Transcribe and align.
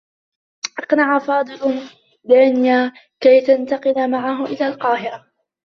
أقنع 0.79 1.19
فاضل 1.19 1.81
دانية 2.25 2.93
كي 3.19 3.41
تنتقل 3.41 4.11
معه 4.11 4.45
إلى 4.45 4.67
القاهرة. 4.67 5.27